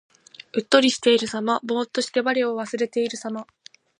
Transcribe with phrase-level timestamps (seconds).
[0.57, 1.59] うっとりしているさま。
[1.63, 3.45] ぼうっとして我を忘れているさま。